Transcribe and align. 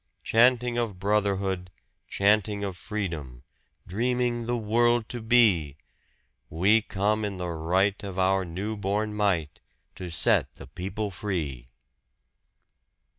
Chanting 0.23 0.79
of 0.79 0.97
brotherhood, 0.97 1.69
chanting 2.07 2.63
of 2.63 2.75
freedom, 2.75 3.43
dreaming 3.85 4.47
the 4.47 4.57
world 4.57 5.07
to 5.09 5.21
be 5.21 5.77
We 6.49 6.81
come 6.81 7.23
in 7.23 7.37
the 7.37 7.49
right 7.49 8.03
of 8.03 8.17
our 8.17 8.43
new 8.43 8.75
born 8.75 9.13
might 9.13 9.59
to 9.93 10.09
set 10.09 10.55
the 10.55 10.65
people 10.65 11.11
free! 11.11 11.69